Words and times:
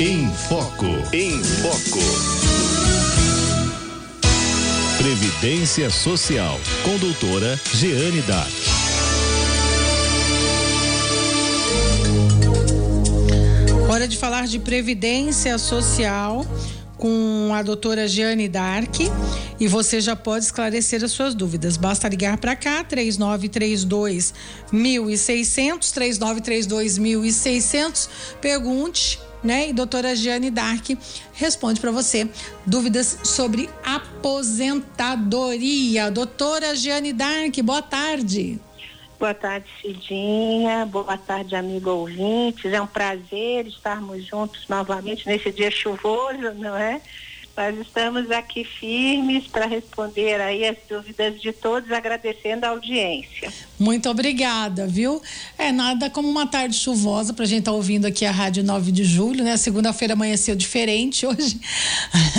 Em 0.00 0.28
Foco. 0.48 0.86
Em 1.12 1.40
Foco. 1.40 2.00
Previdência 4.98 5.88
Social. 5.88 6.60
Com 6.82 6.98
doutora 6.98 7.56
Jeane 7.72 8.20
Dark. 8.22 8.50
Hora 13.88 14.08
de 14.08 14.18
falar 14.18 14.48
de 14.48 14.58
Previdência 14.58 15.56
Social 15.58 16.44
com 16.96 17.50
a 17.54 17.62
doutora 17.62 18.08
Jeane 18.08 18.48
Dark 18.48 18.96
e 19.60 19.68
você 19.68 20.00
já 20.00 20.16
pode 20.16 20.44
esclarecer 20.44 21.04
as 21.04 21.12
suas 21.12 21.36
dúvidas. 21.36 21.76
Basta 21.76 22.08
ligar 22.08 22.38
para 22.38 22.56
cá, 22.56 22.82
3932 22.82 24.34
1600, 24.72 25.92
3932 25.92 26.98
1600. 26.98 28.10
Pergunte, 28.40 29.20
né? 29.44 29.68
E 29.68 29.72
doutora 29.72 30.16
Jeane 30.16 30.50
Dark 30.50 30.88
responde 31.34 31.80
para 31.80 31.92
você 31.92 32.28
dúvidas 32.66 33.20
sobre 33.22 33.70
aposentadoria. 33.84 36.10
Doutora 36.10 36.74
Jeane 36.74 37.12
Dark, 37.12 37.56
boa 37.62 37.82
tarde. 37.82 38.58
Boa 39.18 39.34
tarde, 39.34 39.66
Cidinha. 39.80 40.84
Boa 40.86 41.16
tarde, 41.16 41.54
amigo 41.54 41.90
ouvintes. 41.90 42.72
É 42.72 42.80
um 42.80 42.86
prazer 42.86 43.66
estarmos 43.66 44.26
juntos 44.26 44.66
novamente 44.68 45.26
nesse 45.26 45.52
dia 45.52 45.70
chuvoso, 45.70 46.52
não 46.54 46.76
é? 46.76 47.00
Nós 47.56 47.78
estamos 47.78 48.32
aqui 48.32 48.64
firmes 48.64 49.46
para 49.46 49.66
responder 49.66 50.40
aí 50.40 50.66
as 50.66 50.76
dúvidas 50.88 51.40
de 51.40 51.52
todos, 51.52 51.92
agradecendo 51.92 52.66
a 52.66 52.70
audiência. 52.70 53.52
Muito 53.78 54.10
obrigada, 54.10 54.88
viu? 54.88 55.22
É 55.56 55.70
nada 55.70 56.10
como 56.10 56.28
uma 56.28 56.48
tarde 56.48 56.74
chuvosa 56.74 57.32
para 57.32 57.44
a 57.44 57.46
gente 57.46 57.60
estar 57.60 57.70
tá 57.70 57.76
ouvindo 57.76 58.06
aqui 58.06 58.24
a 58.26 58.32
Rádio 58.32 58.64
9 58.64 58.90
de 58.90 59.04
Julho, 59.04 59.44
né? 59.44 59.56
Segunda-feira 59.56 60.14
amanheceu 60.14 60.56
diferente 60.56 61.24
hoje. 61.24 61.60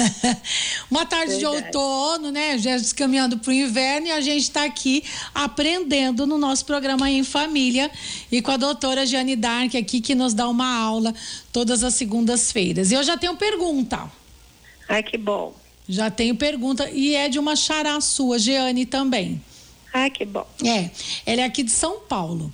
uma 0.91 1.05
tarde 1.05 1.35
Verdade. 1.35 1.61
de 1.61 1.65
outono, 1.65 2.29
né? 2.29 2.57
Já 2.57 2.75
caminhando 2.93 3.37
para 3.37 3.51
o 3.51 3.53
inverno 3.53 4.07
e 4.07 4.11
a 4.11 4.19
gente 4.19 4.43
está 4.43 4.65
aqui 4.65 5.01
aprendendo 5.33 6.27
no 6.27 6.37
nosso 6.37 6.65
programa 6.65 7.09
em 7.09 7.23
família 7.23 7.89
e 8.29 8.41
com 8.41 8.51
a 8.51 8.57
doutora 8.57 9.05
Jane 9.05 9.37
Dark 9.37 9.75
aqui 9.75 10.01
que 10.01 10.13
nos 10.13 10.33
dá 10.33 10.49
uma 10.49 10.77
aula 10.77 11.13
todas 11.53 11.85
as 11.85 11.93
segundas-feiras. 11.93 12.91
E 12.91 12.95
eu 12.95 13.03
já 13.03 13.17
tenho 13.17 13.37
pergunta. 13.37 14.24
Ai, 14.87 15.03
que 15.03 15.17
bom. 15.17 15.53
Já 15.87 16.09
tenho 16.09 16.35
pergunta 16.35 16.89
e 16.89 17.13
é 17.15 17.29
de 17.29 17.37
uma 17.37 17.55
xará 17.55 17.99
sua, 18.01 18.39
Jeane 18.39 18.85
também. 18.85 19.41
Ai, 19.93 20.09
que 20.09 20.25
bom. 20.25 20.45
É, 20.63 20.89
ela 21.25 21.41
é 21.41 21.43
aqui 21.45 21.63
de 21.63 21.71
São 21.71 21.99
Paulo. 22.01 22.51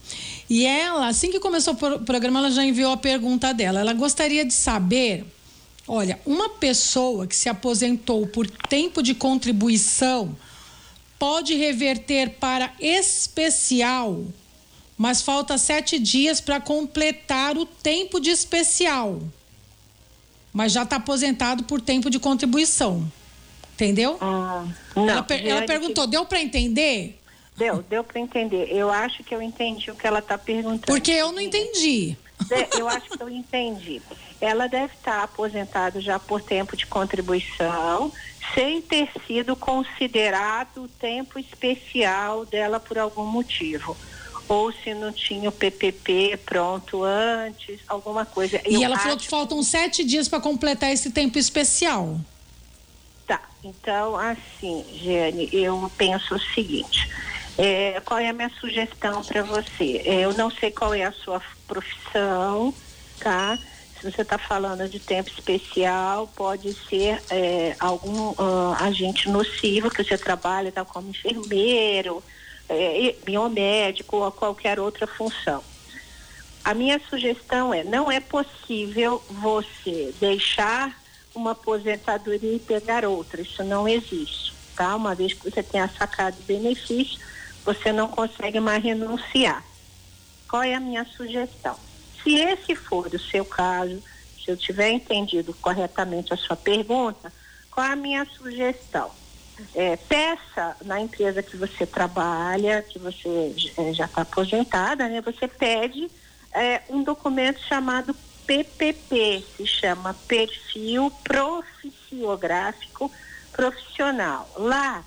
E 0.50 0.66
ela, 0.66 1.08
assim 1.08 1.32
que 1.32 1.40
começou 1.40 1.74
o 1.74 2.00
programa, 2.00 2.40
ela 2.40 2.52
já 2.52 2.64
enviou 2.64 2.92
a 2.92 2.98
pergunta 2.98 3.54
dela. 3.54 3.80
Ela 3.80 3.94
gostaria 3.94 4.46
de 4.46 4.54
saber, 4.54 5.26
olha, 5.88 6.20
uma 6.26 6.50
pessoa 6.50 7.26
que 7.26 7.36
se 7.36 7.50
aposentou 7.50 8.28
por 8.28 8.50
tempo 8.50 9.02
de 9.02 9.16
contribuição 9.16 10.36
pode 11.18 11.56
reverter 11.56 12.32
para 12.32 12.74
especial, 12.80 14.24
mas 14.98 15.22
falta 15.22 15.58
sete 15.58 15.98
dias 15.98 16.42
para 16.42 16.59
completar 16.59 17.58
o 17.58 17.66
tempo 17.66 18.20
de 18.20 18.30
especial 18.30 19.22
mas 20.53 20.71
já 20.71 20.83
está 20.83 20.97
aposentado 20.97 21.63
por 21.63 21.81
tempo 21.81 22.09
de 22.09 22.19
contribuição. 22.19 23.09
Entendeu? 23.73 24.17
Ah, 24.21 24.66
não, 24.95 25.09
ela, 25.09 25.23
per 25.23 25.45
ela 25.45 25.63
perguntou, 25.63 26.05
que... 26.05 26.11
deu 26.11 26.25
para 26.25 26.39
entender? 26.39 27.19
Deu, 27.57 27.83
deu 27.83 28.03
para 28.03 28.19
entender. 28.19 28.67
Eu 28.72 28.91
acho 28.91 29.23
que 29.23 29.33
eu 29.33 29.41
entendi 29.41 29.89
o 29.89 29.95
que 29.95 30.05
ela 30.05 30.19
está 30.19 30.38
perguntando. 30.38 30.85
Porque 30.85 31.11
eu 31.11 31.31
não 31.31 31.41
entendi. 31.41 32.16
Eu 32.77 32.88
acho 32.88 33.09
que 33.09 33.22
eu 33.22 33.29
entendi. 33.29 34.02
Ela 34.39 34.67
deve 34.67 34.94
estar 34.94 35.17
tá 35.17 35.23
aposentada 35.23 36.02
já 36.02 36.19
por 36.19 36.41
tempo 36.41 36.75
de 36.75 36.85
contribuição, 36.85 38.11
sem 38.53 38.81
ter 38.81 39.09
sido 39.27 39.55
considerado 39.55 40.83
o 40.83 40.88
tempo 40.88 41.40
especial 41.40 42.45
dela 42.45 42.79
por 42.79 42.97
algum 42.97 43.25
motivo 43.25 43.95
ou 44.51 44.69
se 44.73 44.94
não 44.94 45.13
tinha 45.13 45.47
o 45.47 45.51
PPP 45.51 46.38
pronto 46.45 47.06
antes, 47.06 47.79
alguma 47.88 48.25
coisa. 48.25 48.59
E 48.67 48.75
eu 48.75 48.84
ela 48.84 49.00
falou 49.00 49.16
que 49.16 49.29
faltam 49.29 49.63
sete 49.63 50.03
dias 50.03 50.28
para 50.28 50.41
completar 50.41 50.91
esse 50.91 51.09
tempo 51.09 51.39
especial. 51.39 52.19
Tá, 53.25 53.41
então 53.63 54.17
assim, 54.17 54.84
Jane, 55.01 55.47
eu 55.53 55.90
penso 55.97 56.35
o 56.35 56.40
seguinte. 56.53 57.09
É, 57.57 58.01
qual 58.03 58.19
é 58.19 58.28
a 58.28 58.34
minha 58.34 58.51
sugestão 58.59 59.23
para 59.23 59.41
você? 59.41 60.01
É, 60.03 60.19
eu 60.25 60.34
não 60.34 60.51
sei 60.51 60.69
qual 60.69 60.94
é 60.94 61.06
a 61.06 61.13
sua 61.13 61.41
profissão, 61.66 62.73
tá? 63.22 63.57
Se 63.97 64.11
você 64.11 64.22
está 64.22 64.38
falando 64.38 64.90
de 64.90 65.00
tempo 65.00 65.29
especial, 65.29 66.28
pode 66.35 66.75
ser 66.90 67.23
é, 67.29 67.73
algum 67.79 68.31
uh, 68.31 68.75
agente 68.81 69.29
nocivo 69.29 69.90
que 69.90 70.03
você 70.03 70.17
trabalha, 70.17 70.73
tá, 70.73 70.84
como 70.84 71.09
enfermeiro, 71.09 72.22
é, 72.69 73.16
biomédico 73.25 74.17
ou 74.17 74.31
qualquer 74.31 74.79
outra 74.79 75.07
função. 75.07 75.63
A 76.63 76.73
minha 76.73 76.99
sugestão 77.09 77.73
é: 77.73 77.83
não 77.83 78.11
é 78.11 78.19
possível 78.19 79.23
você 79.29 80.13
deixar 80.19 81.01
uma 81.33 81.51
aposentadoria 81.51 82.55
e 82.55 82.59
pegar 82.59 83.05
outra. 83.05 83.41
Isso 83.41 83.63
não 83.63 83.88
existe, 83.88 84.53
tá? 84.75 84.95
Uma 84.95 85.16
vez 85.16 85.33
que 85.33 85.49
você 85.49 85.63
tenha 85.63 85.91
sacado 85.97 86.44
benefício, 86.44 87.19
você 87.66 87.91
não 87.91 88.07
consegue 88.07 88.59
mais 88.59 88.83
renunciar. 88.83 89.66
Qual 90.49 90.63
é 90.63 90.73
a 90.73 90.79
minha 90.79 91.05
sugestão? 91.17 91.79
Se 92.22 92.35
esse 92.35 92.75
for 92.75 93.07
o 93.07 93.19
seu 93.19 93.45
caso, 93.45 94.03
se 94.43 94.51
eu 94.51 94.57
tiver 94.57 94.91
entendido 94.91 95.53
corretamente 95.61 96.33
a 96.33 96.38
sua 96.38 96.55
pergunta, 96.55 97.33
qual 97.72 97.88
é 97.88 97.91
a 97.91 97.95
minha 97.95 98.25
sugestão? 98.38 99.11
É, 99.75 99.95
peça 99.97 100.75
na 100.83 100.99
empresa 100.99 101.44
que 101.44 101.57
você 101.57 101.85
trabalha, 101.85 102.81
que 102.81 102.99
você 102.99 103.55
é, 103.77 103.94
já 103.94 104.05
está 104.05 104.22
aposentada, 104.22 105.07
né? 105.07 105.22
Você 105.22 105.47
pede 105.47 106.09
é, 106.53 106.81
um 106.89 107.03
documento 107.03 107.59
chamado 107.67 108.16
PPP, 108.45 109.45
se 109.55 109.66
chama 109.66 110.13
Perfil 110.13 111.11
Proficiográfico 111.23 113.11
Profissional. 113.53 114.51
Lá, 114.57 115.05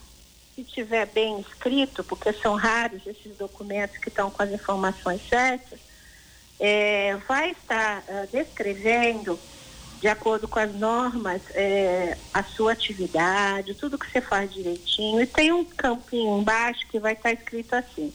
se 0.55 0.65
tiver 0.65 1.07
bem 1.07 1.41
escrito, 1.41 2.03
porque 2.05 2.33
são 2.35 2.55
raros 2.55 3.07
esses 3.07 3.37
documentos 3.37 3.99
que 3.99 4.09
estão 4.09 4.31
com 4.31 4.43
as 4.43 4.51
informações 4.51 5.21
certas, 5.29 5.81
é, 6.59 7.17
vai 7.29 7.51
estar 7.51 8.05
uh, 8.09 8.29
descrevendo 8.33 9.39
de 10.05 10.09
acordo 10.09 10.47
com 10.47 10.59
as 10.59 10.75
normas, 10.75 11.41
é, 11.55 12.19
a 12.35 12.45
sua 12.45 12.73
atividade, 12.73 13.75
tudo 13.75 13.99
que 13.99 14.05
você 14.11 14.21
faz 14.21 14.53
direitinho. 14.53 15.19
E 15.23 15.27
tem 15.27 15.51
um 15.51 15.65
campinho 15.65 16.41
embaixo 16.41 16.87
que 16.91 16.99
vai 16.99 17.15
estar 17.15 17.33
escrito 17.33 17.73
assim: 17.73 18.13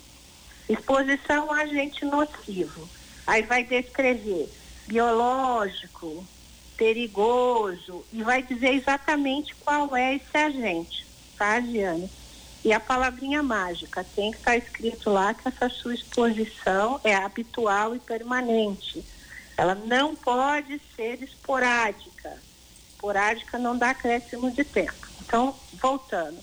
exposição 0.70 1.52
a 1.52 1.62
agente 1.62 2.06
nocivo. 2.06 2.88
Aí 3.26 3.42
vai 3.42 3.64
descrever 3.64 4.54
biológico, 4.86 6.24
perigoso, 6.78 8.06
e 8.14 8.22
vai 8.22 8.44
dizer 8.44 8.76
exatamente 8.76 9.56
qual 9.56 9.96
é 9.96 10.14
esse 10.14 10.38
agente, 10.38 11.08
tá, 11.40 11.60
Giane? 11.60 12.08
E 12.64 12.72
a 12.72 12.80
palavrinha 12.80 13.42
mágica 13.42 14.06
tem 14.16 14.30
que 14.30 14.38
estar 14.38 14.56
escrito 14.56 15.10
lá 15.10 15.34
que 15.34 15.48
essa 15.48 15.68
sua 15.70 15.96
exposição 15.96 17.02
é 17.04 17.16
habitual 17.16 17.96
e 17.96 18.00
permanente 18.00 19.04
ela 19.60 19.76
não 19.76 20.16
pode 20.16 20.80
ser 20.96 21.22
esporádica. 21.22 22.38
Esporádica 22.92 23.58
não 23.58 23.78
dá 23.78 23.90
acréscimo 23.90 24.50
de 24.50 24.64
tempo. 24.64 24.94
Então, 25.22 25.54
voltando. 25.74 26.40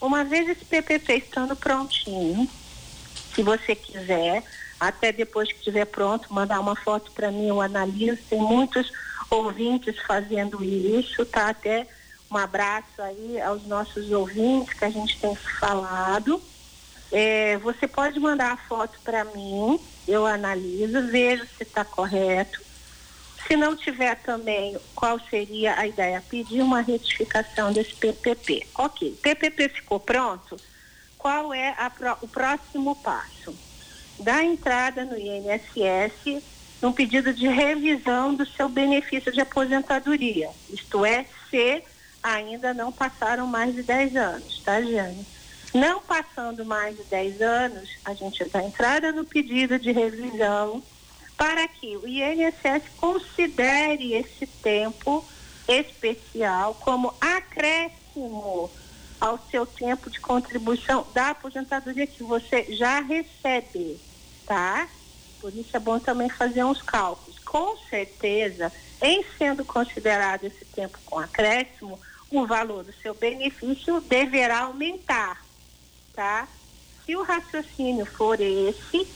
Uma 0.00 0.24
vez 0.24 0.48
esse 0.48 0.64
PPP 0.64 1.14
estando 1.14 1.54
prontinho, 1.54 2.50
se 3.32 3.40
você 3.44 3.76
quiser, 3.76 4.42
até 4.80 5.12
depois 5.12 5.48
que 5.48 5.58
estiver 5.58 5.84
pronto, 5.84 6.34
mandar 6.34 6.58
uma 6.58 6.74
foto 6.74 7.12
para 7.12 7.30
mim, 7.30 7.46
eu 7.46 7.60
analiso. 7.60 8.18
Tem 8.28 8.40
muitos 8.40 8.92
ouvintes 9.30 9.96
fazendo 10.00 10.64
isso, 10.64 11.24
tá? 11.24 11.50
Até 11.50 11.86
um 12.28 12.36
abraço 12.36 13.00
aí 13.00 13.40
aos 13.40 13.64
nossos 13.64 14.10
ouvintes 14.10 14.74
que 14.74 14.84
a 14.84 14.90
gente 14.90 15.16
tem 15.20 15.36
falado. 15.36 16.42
É, 17.12 17.58
você 17.58 17.86
pode 17.86 18.18
mandar 18.18 18.50
a 18.50 18.56
foto 18.56 18.98
para 19.04 19.24
mim, 19.24 19.78
eu 20.08 20.26
analiso, 20.26 21.06
vejo 21.06 21.46
se 21.56 21.62
está 21.62 21.84
correto. 21.84 22.65
Se 23.46 23.56
não 23.56 23.76
tiver 23.76 24.16
também, 24.22 24.76
qual 24.94 25.20
seria 25.30 25.78
a 25.78 25.86
ideia? 25.86 26.22
Pedir 26.28 26.62
uma 26.62 26.80
retificação 26.80 27.72
desse 27.72 27.94
PPP. 27.94 28.66
Ok, 28.76 29.16
PPP 29.22 29.68
ficou 29.68 30.00
pronto? 30.00 30.56
Qual 31.16 31.54
é 31.54 31.74
o 32.22 32.28
próximo 32.28 32.96
passo? 32.96 33.54
Dar 34.18 34.42
entrada 34.44 35.04
no 35.04 35.16
INSS 35.16 36.42
num 36.82 36.92
pedido 36.92 37.32
de 37.32 37.46
revisão 37.46 38.34
do 38.34 38.46
seu 38.46 38.68
benefício 38.68 39.32
de 39.32 39.40
aposentadoria. 39.40 40.50
Isto 40.68 41.04
é, 41.04 41.26
se 41.50 41.82
ainda 42.22 42.74
não 42.74 42.90
passaram 42.90 43.46
mais 43.46 43.74
de 43.74 43.82
10 43.82 44.16
anos, 44.16 44.62
tá, 44.64 44.80
Jane? 44.82 45.24
Não 45.72 46.00
passando 46.00 46.64
mais 46.64 46.96
de 46.96 47.04
10 47.04 47.40
anos, 47.42 47.88
a 48.04 48.14
gente 48.14 48.44
dá 48.46 48.62
entrada 48.62 49.12
no 49.12 49.24
pedido 49.24 49.78
de 49.78 49.92
revisão 49.92 50.82
para 51.36 51.68
que 51.68 51.96
o 51.96 52.06
INSS 52.06 52.88
considere 52.96 54.14
esse 54.14 54.46
tempo 54.46 55.28
especial 55.68 56.76
como 56.76 57.14
acréscimo 57.20 58.72
ao 59.20 59.38
seu 59.50 59.66
tempo 59.66 60.10
de 60.10 60.20
contribuição 60.20 61.06
da 61.12 61.30
aposentadoria 61.30 62.06
que 62.06 62.22
você 62.22 62.66
já 62.76 63.00
recebe, 63.00 64.00
tá? 64.46 64.88
Por 65.40 65.54
isso 65.54 65.76
é 65.76 65.80
bom 65.80 65.98
também 65.98 66.28
fazer 66.30 66.64
uns 66.64 66.82
cálculos. 66.82 67.38
Com 67.40 67.76
certeza, 67.88 68.72
em 69.02 69.24
sendo 69.36 69.64
considerado 69.64 70.44
esse 70.44 70.64
tempo 70.66 70.98
com 71.04 71.18
acréscimo, 71.18 72.00
o 72.30 72.46
valor 72.46 72.84
do 72.84 72.92
seu 72.94 73.14
benefício 73.14 74.00
deverá 74.02 74.64
aumentar, 74.64 75.44
tá? 76.14 76.48
Se 77.04 77.14
o 77.16 77.22
raciocínio 77.22 78.06
for 78.16 78.40
esse, 78.40 79.14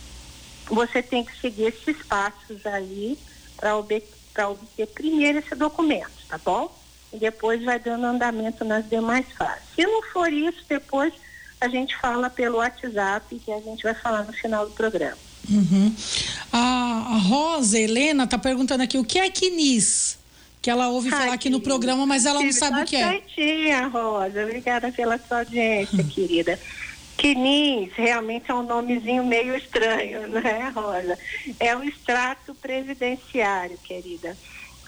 você 0.70 1.02
tem 1.02 1.24
que 1.24 1.38
seguir 1.40 1.66
esses 1.66 2.02
passos 2.04 2.64
aí 2.64 3.18
para 3.56 3.76
obter, 3.76 4.08
obter 4.48 4.86
primeiro 4.86 5.38
esse 5.38 5.54
documento, 5.54 6.10
tá 6.28 6.38
bom? 6.38 6.74
E 7.12 7.18
depois 7.18 7.62
vai 7.64 7.78
dando 7.78 8.06
andamento 8.06 8.64
nas 8.64 8.88
demais 8.88 9.26
fases. 9.36 9.64
Se 9.74 9.84
não 9.84 10.02
for 10.04 10.32
isso, 10.32 10.64
depois 10.68 11.12
a 11.60 11.68
gente 11.68 11.96
fala 11.96 12.30
pelo 12.30 12.58
WhatsApp, 12.58 13.38
que 13.38 13.52
a 13.52 13.60
gente 13.60 13.82
vai 13.82 13.94
falar 13.94 14.24
no 14.24 14.32
final 14.32 14.66
do 14.66 14.72
programa. 14.72 15.18
Uhum. 15.48 15.94
A, 16.52 17.18
Rosa 17.28 17.78
Helena 17.78 18.24
está 18.24 18.38
perguntando 18.38 18.82
aqui 18.82 18.96
o 18.96 19.04
que 19.04 19.18
é 19.18 19.28
quinis? 19.28 20.18
Que 20.62 20.70
ela 20.70 20.88
ouve 20.88 21.10
falar 21.10 21.32
aqui 21.32 21.48
no 21.48 21.60
programa, 21.60 22.06
mas 22.06 22.26
ela 22.26 22.42
não 22.42 22.52
sabe 22.52 22.82
o 22.82 22.84
que 22.84 22.96
é. 22.96 23.08
Certinha, 23.08 23.86
Rosa. 23.88 24.44
Obrigada 24.44 24.92
pela 24.92 25.18
sua 25.18 25.38
audiência, 25.38 26.04
querida. 26.04 26.58
Quinis 27.20 27.92
realmente 27.92 28.50
é 28.50 28.54
um 28.54 28.62
nomezinho 28.62 29.22
meio 29.22 29.54
estranho, 29.54 30.26
né, 30.40 30.72
Rosa? 30.74 31.18
É 31.58 31.76
o 31.76 31.84
extrato 31.84 32.54
previdenciário, 32.54 33.76
querida. 33.84 34.38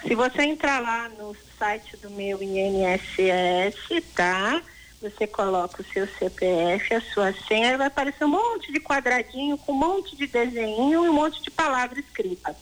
Se 0.00 0.14
você 0.14 0.42
entrar 0.42 0.80
lá 0.80 1.10
no 1.10 1.36
site 1.58 1.94
do 1.98 2.10
meu 2.10 2.42
INSS, 2.42 4.02
tá? 4.14 4.62
Você 5.02 5.26
coloca 5.26 5.82
o 5.82 5.84
seu 5.92 6.08
CPF, 6.08 6.94
a 6.94 7.00
sua 7.02 7.34
senha, 7.46 7.76
vai 7.76 7.88
aparecer 7.88 8.24
um 8.24 8.28
monte 8.28 8.72
de 8.72 8.80
quadradinho 8.80 9.58
com 9.58 9.72
um 9.72 9.78
monte 9.78 10.16
de 10.16 10.26
desenho 10.26 11.04
e 11.04 11.08
um 11.10 11.12
monte 11.12 11.42
de 11.42 11.50
palavra 11.50 12.00
escrita. 12.00 12.56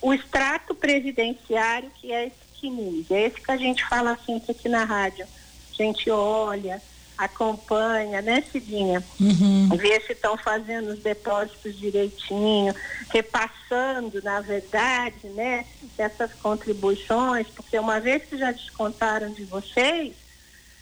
O 0.00 0.14
extrato 0.14 0.72
previdenciário, 0.72 1.90
que 1.96 2.12
é 2.12 2.26
esse 2.26 2.36
Quinis, 2.60 3.10
é 3.10 3.22
esse 3.26 3.40
que 3.40 3.50
a 3.50 3.56
gente 3.56 3.84
fala 3.86 4.16
sempre 4.24 4.52
aqui 4.52 4.68
na 4.68 4.84
rádio. 4.84 5.26
A 5.72 5.82
gente 5.82 6.08
olha, 6.10 6.80
acompanha, 7.16 8.20
né, 8.20 8.42
Cidinha? 8.50 9.06
Uhum. 9.20 9.68
Vê 9.76 10.00
se 10.00 10.12
estão 10.12 10.36
fazendo 10.36 10.88
os 10.88 11.00
depósitos 11.00 11.78
direitinho, 11.78 12.74
repassando, 13.10 14.20
na 14.22 14.40
verdade, 14.40 15.28
né, 15.30 15.64
essas 15.96 16.32
contribuições, 16.34 17.46
porque 17.50 17.78
uma 17.78 18.00
vez 18.00 18.24
que 18.24 18.36
já 18.36 18.50
descontaram 18.50 19.32
de 19.32 19.44
vocês, 19.44 20.14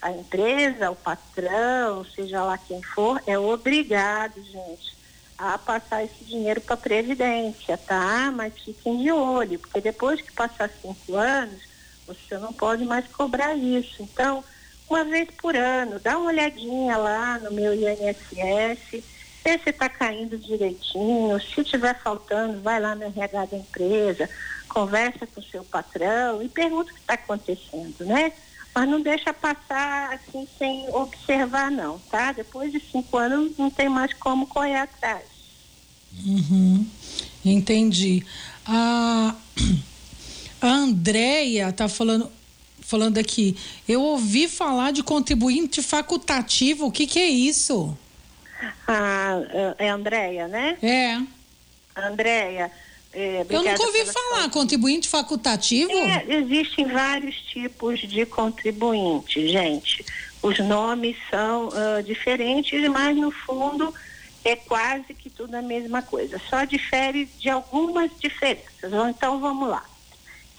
a 0.00 0.10
empresa, 0.10 0.90
o 0.90 0.96
patrão, 0.96 2.04
seja 2.04 2.42
lá 2.42 2.58
quem 2.58 2.82
for, 2.82 3.22
é 3.26 3.38
obrigado, 3.38 4.42
gente, 4.42 4.96
a 5.38 5.56
passar 5.58 6.04
esse 6.04 6.24
dinheiro 6.24 6.60
para 6.60 6.74
a 6.74 6.78
Previdência, 6.78 7.76
tá? 7.78 8.32
Mas 8.34 8.52
fiquem 8.64 9.02
de 9.02 9.12
olho, 9.12 9.58
porque 9.58 9.80
depois 9.80 10.20
que 10.20 10.32
passar 10.32 10.70
cinco 10.80 11.14
anos, 11.14 11.62
você 12.06 12.36
não 12.38 12.52
pode 12.52 12.84
mais 12.84 13.06
cobrar 13.08 13.54
isso. 13.54 14.02
Então, 14.02 14.42
uma 14.92 15.04
vez 15.04 15.28
por 15.40 15.56
ano. 15.56 15.98
Dá 15.98 16.18
uma 16.18 16.28
olhadinha 16.28 16.96
lá 16.98 17.38
no 17.38 17.50
meu 17.50 17.74
INSS, 17.74 19.02
vê 19.42 19.58
se 19.58 19.70
está 19.70 19.88
caindo 19.88 20.36
direitinho. 20.36 21.40
Se 21.40 21.64
tiver 21.64 21.98
faltando, 22.02 22.60
vai 22.60 22.78
lá 22.78 22.94
no 22.94 23.04
RH 23.04 23.46
da 23.46 23.56
empresa, 23.56 24.28
conversa 24.68 25.26
com 25.26 25.40
o 25.40 25.44
seu 25.44 25.64
patrão 25.64 26.42
e 26.42 26.48
pergunta 26.48 26.90
o 26.90 26.94
que 26.94 27.00
está 27.00 27.14
acontecendo, 27.14 28.04
né? 28.04 28.32
Mas 28.74 28.88
não 28.88 29.00
deixa 29.00 29.32
passar 29.32 30.14
assim 30.14 30.46
sem 30.58 30.88
observar 30.90 31.70
não, 31.70 31.98
tá? 32.10 32.32
Depois 32.32 32.70
de 32.70 32.80
cinco 32.80 33.16
anos 33.16 33.56
não 33.56 33.70
tem 33.70 33.88
mais 33.88 34.12
como 34.14 34.46
correr 34.46 34.76
atrás. 34.76 35.24
Uhum. 36.24 36.86
Entendi. 37.44 38.24
A, 38.66 39.34
a 40.60 40.68
Andrea 40.68 41.70
está 41.70 41.88
falando, 41.88 42.30
falando 42.92 43.16
aqui. 43.16 43.56
Eu 43.88 44.02
ouvi 44.02 44.46
falar 44.46 44.92
de 44.92 45.02
contribuinte 45.02 45.82
facultativo. 45.82 46.86
O 46.86 46.92
que, 46.92 47.06
que 47.06 47.18
é 47.18 47.26
isso? 47.26 47.96
Ah, 48.86 49.40
é 49.78 49.88
Andréia, 49.88 50.46
né? 50.46 50.76
É. 50.82 51.18
Andréia. 51.98 52.70
É, 53.14 53.46
eu 53.48 53.62
nunca 53.62 53.82
ouvi 53.82 54.04
falar, 54.06 54.50
contribuinte 54.50 55.08
facultativo? 55.08 55.90
É, 55.90 56.24
existem 56.28 56.86
vários 56.86 57.36
tipos 57.36 58.00
de 58.00 58.26
contribuinte, 58.26 59.48
gente. 59.48 60.04
Os 60.42 60.58
nomes 60.58 61.16
são 61.30 61.68
uh, 61.68 62.02
diferentes, 62.02 62.88
mas 62.88 63.16
no 63.16 63.30
fundo 63.30 63.92
é 64.44 64.56
quase 64.56 65.14
que 65.14 65.30
tudo 65.30 65.54
a 65.54 65.62
mesma 65.62 66.02
coisa. 66.02 66.40
Só 66.50 66.64
difere 66.64 67.26
de 67.38 67.48
algumas 67.48 68.10
diferenças. 68.18 68.92
Então 69.10 69.40
vamos 69.40 69.68
lá. 69.68 69.84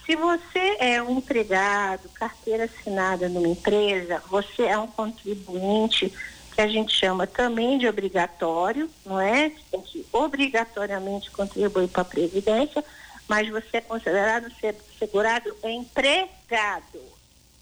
Se 0.06 0.16
você 0.16 0.76
é 0.80 1.02
um 1.02 1.18
empregado, 1.18 2.10
carteira 2.10 2.64
assinada 2.64 3.28
numa 3.28 3.48
empresa, 3.48 4.22
você 4.28 4.64
é 4.64 4.76
um 4.76 4.86
contribuinte 4.86 6.12
que 6.54 6.60
a 6.60 6.68
gente 6.68 6.94
chama 6.94 7.26
também 7.26 7.78
de 7.78 7.88
obrigatório, 7.88 8.90
não 9.04 9.18
é? 9.18 9.48
Você 9.48 9.64
tem 9.70 9.80
que 9.80 10.06
obrigatoriamente 10.12 11.30
contribuir 11.30 11.88
para 11.88 12.02
a 12.02 12.04
Previdência, 12.04 12.84
mas 13.26 13.48
você 13.48 13.78
é 13.78 13.80
considerado 13.80 14.46
segurado 14.98 15.56
empregado, 15.64 17.00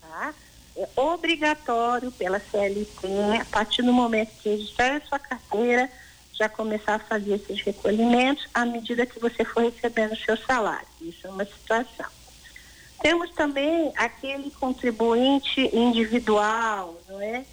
tá? 0.00 0.34
É 0.76 0.88
obrigatório 0.96 2.10
pela 2.10 2.40
CLT, 2.50 3.06
a 3.40 3.44
partir 3.44 3.82
do 3.82 3.92
momento 3.92 4.32
que 4.42 4.48
registrar 4.48 4.96
a 4.96 5.06
sua 5.06 5.18
carteira, 5.18 5.90
já 6.32 6.48
começar 6.48 6.96
a 6.96 6.98
fazer 6.98 7.34
esses 7.34 7.62
recolhimentos 7.62 8.48
à 8.52 8.64
medida 8.64 9.06
que 9.06 9.20
você 9.20 9.44
for 9.44 9.62
recebendo 9.62 10.12
o 10.12 10.16
seu 10.16 10.36
salário. 10.38 10.88
Isso 11.00 11.26
é 11.26 11.30
uma 11.30 11.44
situação. 11.44 12.21
Temos 13.02 13.32
também 13.32 13.92
aquele 13.96 14.48
contribuinte 14.52 15.60
individual, 15.76 16.96
não 17.08 17.20
é? 17.20 17.44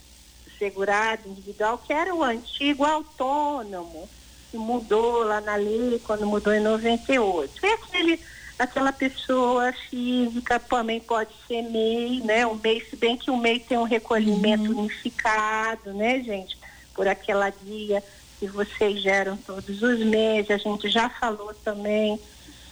Segurado 0.60 1.28
individual, 1.28 1.80
que 1.80 1.92
era 1.92 2.13
o 2.13 2.24
antigo 2.24 2.86
autônomo, 2.86 4.07
que 4.51 4.57
mudou 4.57 5.24
lá 5.24 5.42
na 5.42 5.56
lei 5.56 6.00
quando 6.06 6.28
mudou 6.28 6.54
em 6.54 6.60
98. 6.60 7.66
É 7.66 7.74
aquele, 7.74 8.19
aquela 8.60 8.94
pessoa 8.94 9.74
física, 9.90 10.60
também 10.60 11.00
pode 11.00 11.31
ser 11.47 11.64
MEI, 11.64 12.21
né? 12.21 12.45
O 12.45 12.54
MEI, 12.54 12.81
se 12.81 12.95
bem 12.95 13.18
que 13.18 13.31
o 13.31 13.38
MEI 13.38 13.59
tem 13.59 13.78
um 13.80 13.83
recolhimento 13.83 14.71
uhum. 14.71 14.81
unificado, 14.81 15.94
né, 15.94 16.21
gente? 16.21 16.59
Por 16.94 17.07
aquela 17.07 17.50
guia 17.50 18.04
que 18.40 18.45
vocês 18.45 19.02
geram 19.02 19.35
todos 19.35 19.81
os 19.81 20.00
meses, 20.00 20.52
a 20.52 20.57
gente 20.57 20.90
já 20.90 21.09
falou 21.09 21.56
também 21.64 22.19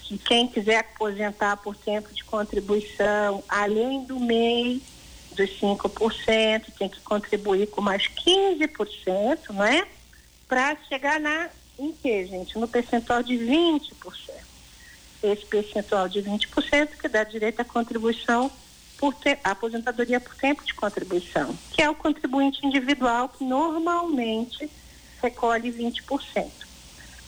que 0.08 0.18
quem 0.18 0.48
quiser 0.48 0.80
aposentar 0.80 1.58
por 1.58 1.76
tempo 1.76 2.14
de 2.14 2.24
contribuição, 2.24 3.44
além 3.50 4.06
do 4.06 4.18
MEI, 4.18 4.82
dos 5.36 5.50
5%, 5.60 6.66
tem 6.80 6.88
que 6.88 7.02
contribuir 7.02 7.68
com 7.68 7.82
mais 7.82 8.04
15%, 8.04 9.50
não 9.50 9.66
é? 9.66 9.86
Para 10.48 10.78
chegar 10.88 11.20
na, 11.20 11.50
em 11.78 11.92
que, 11.92 12.26
gente? 12.26 12.58
No 12.58 12.70
percentual 12.70 13.22
de 13.22 13.34
20%. 13.34 13.82
Esse 15.22 15.46
percentual 15.46 16.08
de 16.08 16.22
20% 16.22 16.90
que 17.00 17.10
dá 17.10 17.26
direito 17.26 17.60
à 17.60 17.66
contribuição 17.66 18.50
por 18.98 19.14
te, 19.14 19.38
aposentadoria 19.44 20.22
por 20.22 20.36
tempo 20.36 20.64
de 20.64 20.74
contribuição, 20.74 21.56
que 21.72 21.82
é 21.82 21.90
o 21.90 21.96
contribuinte 21.96 22.66
individual 22.66 23.28
que 23.28 23.44
normalmente 23.44 24.70
recolhe 25.22 25.72
20%. 25.72 26.67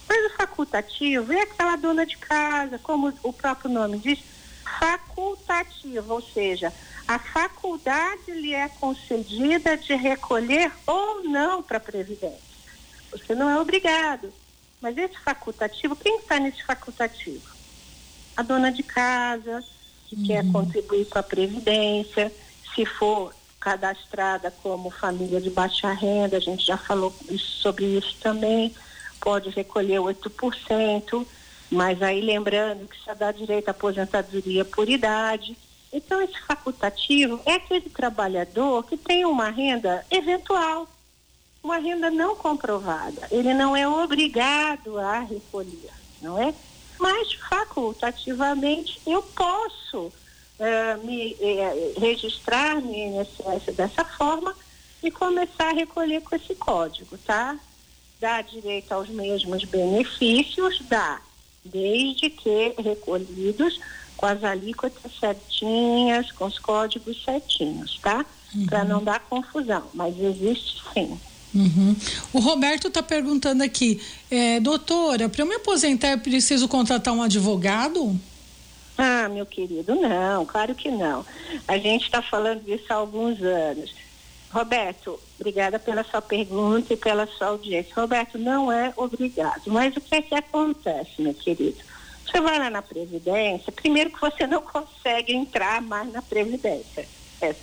Mas 0.10 0.26
o 0.26 0.36
facultativo 0.36 1.32
é 1.32 1.44
aquela 1.44 1.76
dona 1.76 2.04
de 2.04 2.18
casa, 2.18 2.80
como 2.80 3.14
o 3.22 3.32
próprio 3.32 3.70
nome 3.70 4.00
diz, 4.00 4.20
facultativo, 4.80 6.16
ou 6.16 6.22
seja, 6.22 6.74
a 7.08 7.20
faculdade 7.20 8.32
lhe 8.32 8.56
é 8.56 8.68
concedida 8.68 9.78
de 9.78 9.94
recolher 9.94 10.72
ou 10.88 11.24
não 11.26 11.62
para 11.62 11.78
a 11.78 11.80
Previdência. 11.82 12.50
Você 13.12 13.36
não 13.36 13.48
é 13.48 13.60
obrigado. 13.60 14.34
Mas 14.82 14.98
esse 14.98 15.20
facultativo, 15.20 15.96
quem 15.96 16.18
está 16.18 16.40
nesse 16.40 16.64
facultativo? 16.64 17.48
A 18.36 18.42
dona 18.42 18.72
de 18.72 18.82
casa, 18.82 19.64
que 20.08 20.16
uhum. 20.16 20.24
quer 20.26 20.52
contribuir 20.52 21.06
com 21.06 21.20
a 21.20 21.24
Previdência, 21.24 22.32
se 22.74 22.86
for 22.86 23.36
cadastrada 23.60 24.50
como 24.64 24.90
família 24.90 25.42
de 25.42 25.50
baixa 25.50 25.92
renda, 25.92 26.38
a 26.38 26.40
gente 26.40 26.66
já 26.66 26.78
falou 26.78 27.14
sobre 27.38 27.86
isso 27.98 28.16
também 28.22 28.74
pode 29.20 29.50
recolher 29.50 30.00
8%, 30.00 31.26
mas 31.72 32.02
aí 32.02 32.22
lembrando 32.22 32.88
que 32.88 32.98
só 33.04 33.14
dá 33.14 33.32
direito 33.32 33.68
à 33.68 33.72
aposentadoria 33.72 34.66
por 34.66 34.90
idade. 34.90 35.58
Então, 35.92 36.22
esse 36.22 36.40
facultativo 36.42 37.40
é 37.46 37.54
aquele 37.54 37.90
trabalhador 37.90 38.84
que 38.84 38.98
tem 38.98 39.26
uma 39.26 39.50
renda 39.50 40.06
eventual, 40.10 40.88
uma 41.64 41.78
renda 41.78 42.10
não 42.10 42.36
comprovada. 42.36 43.28
Ele 43.32 43.54
não 43.54 43.76
é 43.76 43.88
obrigado 43.88 44.98
a 45.00 45.20
recolher, 45.20 45.92
não 46.22 46.42
é? 46.42 46.54
mas 47.00 47.34
facultativamente 47.34 49.02
eu 49.08 49.24
posso 49.24 49.98
uh, 50.08 51.06
me 51.06 51.34
uh, 51.34 52.00
registrar 52.00 52.80
no 52.82 52.94
INSS 52.94 53.74
dessa 53.76 54.04
forma 54.04 54.54
e 55.02 55.10
começar 55.10 55.70
a 55.70 55.74
recolher 55.74 56.22
com 56.22 56.36
esse 56.36 56.54
código, 56.56 57.18
tá? 57.20 57.58
Dá 58.20 58.42
direito 58.42 58.92
aos 58.92 59.10
mesmos 59.10 59.64
benefícios, 59.64 60.82
dá, 60.90 61.22
desde 61.64 62.30
que 62.30 62.74
recolhidos 62.78 63.80
com 64.18 64.26
as 64.26 64.44
alíquotas 64.44 65.12
certinhas, 65.18 66.30
com 66.34 66.46
os 66.46 66.60
códigos 66.60 67.24
certinhos, 67.24 67.98
tá? 68.02 68.26
Uhum. 68.54 68.66
Para 68.66 68.84
não 68.84 69.02
dar 69.02 69.22
confusão, 69.22 69.84
mas 69.94 70.20
existe 70.20 70.82
sim. 70.94 71.18
Uhum. 71.56 71.96
O 72.34 72.40
Roberto 72.40 72.90
está 72.90 73.02
perguntando 73.02 73.64
aqui, 73.64 74.02
é, 74.30 74.60
doutora, 74.60 75.30
para 75.30 75.42
eu 75.42 75.46
me 75.48 75.56
aposentar 75.56 76.12
eu 76.12 76.20
preciso 76.20 76.68
contratar 76.68 77.14
um 77.14 77.24
advogado? 77.24 78.20
Ah, 78.98 79.30
meu 79.30 79.46
querido, 79.46 79.96
não, 79.96 80.46
claro 80.46 80.76
que 80.76 80.92
não. 80.92 81.26
A 81.66 81.78
gente 81.78 82.04
está 82.04 82.22
falando 82.22 82.62
disso 82.66 82.84
há 82.90 82.96
alguns 82.96 83.42
anos. 83.42 83.96
Roberto, 84.52 85.20
obrigada 85.40 85.78
pela 85.78 86.04
sua 86.04 86.22
pergunta 86.22 86.94
e 86.94 86.98
pela 86.98 87.28
sua 87.28 87.48
audiência. 87.48 87.94
Roberto, 87.96 88.38
não 88.38 88.72
é 88.72 88.92
obrigado, 88.98 89.64
mas 89.68 89.96
o 89.96 90.02
que 90.02 90.16
é 90.16 90.22
que 90.22 90.34
acontece, 90.34 91.22
meu 91.22 91.34
querido? 91.34 91.78
Você 92.26 92.42
vai 92.42 92.58
lá 92.58 92.70
na 92.70 92.82
Previdência, 92.82 93.72
primeiro 93.72 94.12
que 94.12 94.20
você 94.20 94.48
não 94.48 94.62
consegue 94.62 95.34
entrar 95.34 95.82
mais 95.82 96.12
na 96.12 96.22
Previdência, 96.22 97.08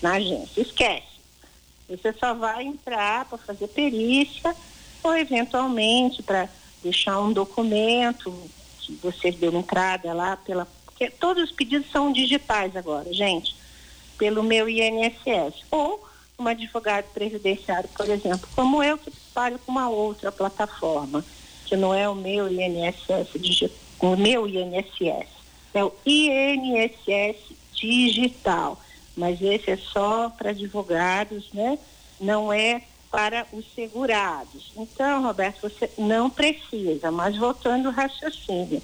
na 0.01 0.15
agência, 0.15 0.61
esquece. 0.61 1.17
Você 1.89 2.13
só 2.15 2.35
vai 2.35 2.65
entrar 2.65 3.25
para 3.27 3.39
fazer 3.39 3.69
perícia 3.69 4.55
ou 5.03 5.17
eventualmente 5.17 6.23
para 6.23 6.49
deixar 6.83 7.21
um 7.21 7.33
documento 7.33 8.33
que 8.81 8.93
você 8.95 9.31
deu 9.31 9.53
entrada 9.53 10.13
lá 10.13 10.37
pela. 10.37 10.67
Porque 10.85 11.11
todos 11.11 11.45
os 11.45 11.53
pedidos 11.53 11.91
são 11.91 12.13
digitais 12.13 12.75
agora, 12.77 13.13
gente, 13.13 13.55
pelo 14.19 14.43
meu 14.43 14.69
INSS. 14.69 15.65
Ou 15.71 16.05
um 16.39 16.47
advogado 16.47 17.07
previdenciário, 17.15 17.89
por 17.97 18.09
exemplo, 18.09 18.49
como 18.55 18.83
eu 18.83 18.99
que 18.99 19.11
trabalho 19.11 19.59
com 19.65 19.73
uma 19.73 19.89
outra 19.89 20.31
plataforma, 20.31 21.25
que 21.65 21.77
não 21.77 21.95
é 21.95 22.09
o 22.09 22.15
meu 22.15 22.49
INSS 22.49 23.35
o 24.01 24.17
meu 24.17 24.47
INSS. 24.47 25.29
É 25.75 25.85
o 25.85 25.93
INSS 26.05 27.37
digital, 27.73 28.81
mas 29.17 29.41
esse 29.43 29.71
é 29.71 29.77
só 29.77 30.31
para 30.31 30.51
advogados, 30.51 31.51
né? 31.53 31.79
Não 32.21 32.53
é 32.53 32.83
para 33.11 33.47
os 33.53 33.65
segurados. 33.75 34.73
Então, 34.77 35.23
Roberto, 35.23 35.63
você 35.63 35.91
não 35.99 36.29
precisa, 36.29 37.11
mas 37.11 37.37
voltando 37.37 37.89
ao 37.89 37.95
raciocínio. 37.95 38.83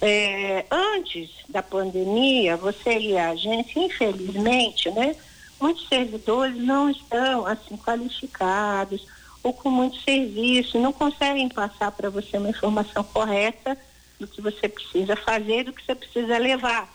É, 0.00 0.64
antes 0.70 1.30
da 1.48 1.62
pandemia, 1.62 2.56
você 2.56 2.98
ia 2.98 3.28
à 3.28 3.30
agência, 3.30 3.80
infelizmente, 3.80 4.90
né? 4.90 5.16
Muitos 5.60 5.88
servidores 5.88 6.56
não 6.56 6.90
estão 6.90 7.46
assim 7.46 7.76
qualificados 7.76 9.06
ou 9.42 9.52
com 9.52 9.70
muito 9.70 10.00
serviço, 10.02 10.78
não 10.78 10.92
conseguem 10.92 11.48
passar 11.48 11.92
para 11.92 12.10
você 12.10 12.36
uma 12.36 12.50
informação 12.50 13.04
correta 13.04 13.78
do 14.18 14.26
que 14.26 14.40
você 14.40 14.68
precisa 14.68 15.16
fazer, 15.16 15.64
do 15.64 15.72
que 15.72 15.84
você 15.84 15.94
precisa 15.94 16.38
levar. 16.38 16.92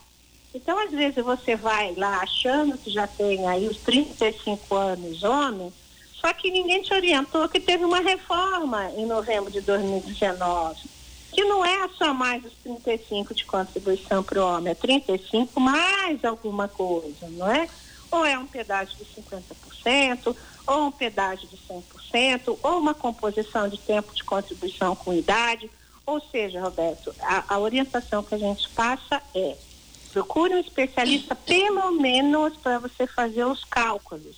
Então, 0.53 0.77
às 0.77 0.91
vezes, 0.91 1.23
você 1.23 1.55
vai 1.55 1.93
lá 1.95 2.19
achando 2.21 2.77
que 2.77 2.91
já 2.91 3.07
tem 3.07 3.47
aí 3.47 3.67
os 3.67 3.77
35 3.77 4.75
anos 4.75 5.23
homem, 5.23 5.71
só 6.13 6.33
que 6.33 6.51
ninguém 6.51 6.81
te 6.81 6.93
orientou 6.93 7.47
que 7.47 7.59
teve 7.59 7.85
uma 7.85 7.99
reforma 7.99 8.91
em 8.97 9.05
novembro 9.05 9.49
de 9.49 9.61
2019, 9.61 10.77
que 11.31 11.43
não 11.45 11.63
é 11.63 11.87
só 11.97 12.13
mais 12.13 12.43
os 12.43 12.53
35 12.63 13.33
de 13.33 13.45
contribuição 13.45 14.21
para 14.21 14.43
o 14.43 14.45
homem, 14.45 14.71
é 14.71 14.75
35 14.75 15.59
mais 15.59 16.23
alguma 16.25 16.67
coisa, 16.67 17.29
não 17.29 17.49
é? 17.49 17.69
Ou 18.11 18.25
é 18.25 18.37
um 18.37 18.45
pedágio 18.45 18.97
de 18.97 19.05
50%, 19.05 20.35
ou 20.67 20.87
um 20.87 20.91
pedágio 20.91 21.47
de 21.47 21.57
100%, 21.57 22.59
ou 22.61 22.77
uma 22.77 22.93
composição 22.93 23.69
de 23.69 23.79
tempo 23.79 24.13
de 24.13 24.23
contribuição 24.23 24.95
com 24.95 25.13
idade 25.13 25.69
ou 26.05 26.19
seja, 26.31 26.61
Roberto, 26.61 27.13
a, 27.21 27.55
a 27.55 27.59
orientação 27.59 28.23
que 28.23 28.35
a 28.35 28.37
gente 28.37 28.67
passa 28.69 29.21
é 29.33 29.55
procure 30.11 30.53
um 30.53 30.59
especialista 30.59 31.33
pelo 31.35 31.91
menos 31.91 32.57
para 32.57 32.79
você 32.79 33.07
fazer 33.07 33.45
os 33.45 33.63
cálculos, 33.63 34.35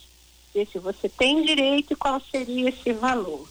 ver 0.54 0.68
se 0.68 0.78
você 0.78 1.10
tem 1.10 1.44
direito 1.44 1.94
e 1.94 1.96
qual 1.96 2.22
seria 2.30 2.70
esse 2.70 2.94
valor. 2.94 3.48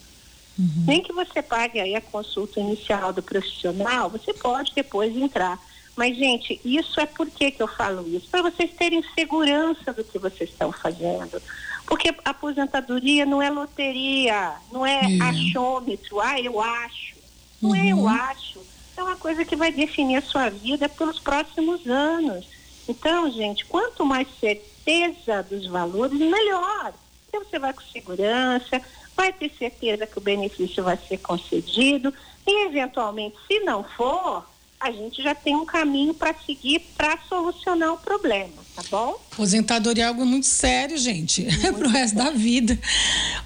Uhum. 0.56 0.84
Nem 0.86 1.02
que 1.02 1.12
você 1.12 1.42
pague 1.42 1.80
aí 1.80 1.96
a 1.96 2.00
consulta 2.00 2.60
inicial 2.60 3.12
do 3.12 3.22
profissional, 3.22 4.08
você 4.08 4.32
pode 4.32 4.72
depois 4.72 5.16
entrar. 5.16 5.58
Mas, 5.94 6.16
gente, 6.16 6.60
isso 6.64 6.98
é 7.00 7.06
por 7.06 7.28
que, 7.30 7.50
que 7.50 7.62
eu 7.62 7.68
falo 7.68 8.06
isso? 8.08 8.28
Para 8.30 8.42
vocês 8.42 8.70
terem 8.72 9.04
segurança 9.14 9.92
do 9.92 10.02
que 10.02 10.18
vocês 10.18 10.50
estão 10.50 10.72
fazendo. 10.72 11.40
Porque 11.86 12.08
a 12.24 12.30
aposentadoria 12.30 13.26
não 13.26 13.42
é 13.42 13.50
loteria, 13.50 14.54
não 14.70 14.86
é 14.86 15.02
uhum. 15.02 15.22
achômetro, 15.22 16.20
ah, 16.20 16.40
eu 16.40 16.60
acho. 16.60 17.16
Não 17.60 17.70
uhum. 17.70 17.76
é 17.76 17.92
eu 17.92 18.08
acho. 18.08 18.60
É 18.96 19.02
uma 19.02 19.16
coisa 19.16 19.44
que 19.44 19.56
vai 19.56 19.70
definir 19.70 20.16
a 20.16 20.22
sua 20.22 20.48
vida 20.48 20.88
pelos 20.88 21.18
próximos 21.18 21.86
anos. 21.86 22.46
Então, 22.88 23.30
gente, 23.30 23.64
quanto 23.66 24.04
mais 24.04 24.26
certeza 24.40 25.42
dos 25.42 25.66
valores, 25.66 26.18
melhor. 26.18 26.92
Então 27.28 27.44
você 27.44 27.58
vai 27.58 27.72
com 27.72 27.82
segurança, 27.82 28.80
vai 29.16 29.32
ter 29.32 29.50
certeza 29.58 30.06
que 30.06 30.18
o 30.18 30.22
benefício 30.22 30.82
vai 30.82 30.96
ser 30.96 31.18
concedido 31.18 32.12
e, 32.46 32.66
eventualmente, 32.66 33.36
se 33.46 33.60
não 33.60 33.84
for, 33.84 34.44
a 34.82 34.90
gente 34.90 35.22
já 35.22 35.32
tem 35.32 35.54
um 35.54 35.64
caminho 35.64 36.12
para 36.12 36.34
seguir 36.44 36.80
para 36.96 37.16
solucionar 37.28 37.94
o 37.94 37.98
problema, 37.98 38.52
tá 38.74 38.82
bom? 38.90 39.16
Aposentadoria 39.32 40.04
é 40.04 40.06
algo 40.08 40.26
muito 40.26 40.46
sério, 40.46 40.98
gente, 40.98 41.46
para 41.78 41.86
o 41.86 41.90
resto 41.90 42.16
da 42.16 42.30
vida. 42.30 42.76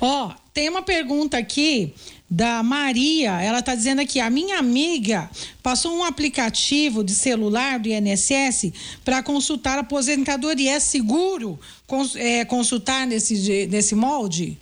Ó, 0.00 0.33
tem 0.55 0.71
uma 0.71 0.81
pergunta 0.81 1.37
aqui 1.37 1.93
da 2.28 2.62
Maria. 2.62 3.43
Ela 3.43 3.59
está 3.59 3.75
dizendo 3.75 4.00
aqui: 4.00 4.19
a 4.19 4.31
minha 4.31 4.59
amiga 4.59 5.31
passou 5.62 5.95
um 5.95 6.05
aplicativo 6.05 7.05
de 7.05 7.14
celular 7.14 7.78
do 7.78 7.90
INSS 7.90 8.73
para 9.05 9.23
consultar 9.23 9.76
a 9.76 9.83
aposentadoria. 9.83 10.73
É 10.73 10.81
seguro 10.81 11.61
é, 12.16 12.47
consultar 12.47 13.07
nesse, 13.07 13.66
nesse 13.66 13.95
molde? 13.95 14.59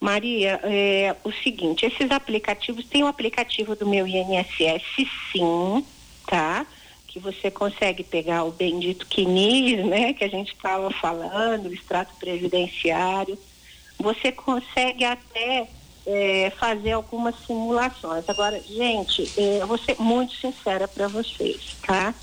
Maria, 0.00 0.60
é 0.62 1.16
o 1.24 1.32
seguinte: 1.32 1.84
esses 1.84 2.10
aplicativos, 2.10 2.86
tem 2.86 3.02
o 3.02 3.06
um 3.06 3.08
aplicativo 3.08 3.74
do 3.74 3.86
meu 3.86 4.06
INSS, 4.06 5.08
sim, 5.32 5.84
tá? 6.26 6.66
Que 7.06 7.18
você 7.18 7.50
consegue 7.50 8.04
pegar 8.04 8.44
o 8.44 8.52
bendito 8.52 9.06
quinis, 9.06 9.84
né? 9.84 10.12
Que 10.12 10.24
a 10.24 10.28
gente 10.28 10.52
estava 10.52 10.90
falando, 10.90 11.66
o 11.66 11.74
extrato 11.74 12.14
previdenciário. 12.18 13.38
Você 13.98 14.30
consegue 14.30 15.04
até 15.04 15.68
é, 16.08 16.50
fazer 16.58 16.92
algumas 16.92 17.34
simulações. 17.46 18.24
Agora, 18.28 18.60
gente, 18.62 19.30
é, 19.36 19.60
eu 19.60 19.66
vou 19.66 19.76
ser 19.76 19.96
muito 19.98 20.34
sincera 20.34 20.88
para 20.88 21.06
vocês, 21.06 21.76
tá? 21.86 22.14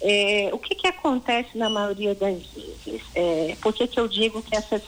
É, 0.00 0.50
o 0.52 0.58
que, 0.58 0.74
que 0.74 0.86
acontece 0.86 1.56
na 1.56 1.68
maioria 1.68 2.14
das 2.14 2.40
vezes? 2.46 3.02
É, 3.14 3.56
por 3.60 3.72
que, 3.72 3.86
que 3.86 3.98
eu 3.98 4.06
digo 4.06 4.42
que 4.42 4.54
essas, 4.54 4.82